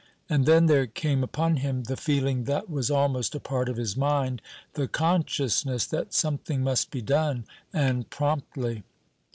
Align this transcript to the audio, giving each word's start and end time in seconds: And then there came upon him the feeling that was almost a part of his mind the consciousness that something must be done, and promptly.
And 0.27 0.47
then 0.47 0.65
there 0.65 0.87
came 0.87 1.23
upon 1.23 1.57
him 1.57 1.83
the 1.83 1.95
feeling 1.95 2.45
that 2.45 2.67
was 2.71 2.89
almost 2.89 3.35
a 3.35 3.39
part 3.39 3.69
of 3.69 3.77
his 3.77 3.95
mind 3.95 4.41
the 4.73 4.87
consciousness 4.87 5.85
that 5.85 6.11
something 6.11 6.63
must 6.63 6.89
be 6.89 7.03
done, 7.03 7.45
and 7.71 8.09
promptly. 8.09 8.81